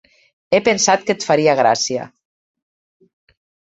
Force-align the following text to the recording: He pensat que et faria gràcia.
He 0.57 0.61
pensat 0.69 1.03
que 1.09 1.15
et 1.17 1.27
faria 1.29 1.55
gràcia. 1.61 2.07